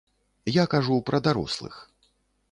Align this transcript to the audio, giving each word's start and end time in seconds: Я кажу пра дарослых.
Я 0.49 0.63
кажу 0.71 0.97
пра 1.09 1.19
дарослых. 1.27 1.77